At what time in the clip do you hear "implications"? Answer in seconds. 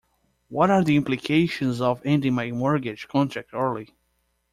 0.95-1.79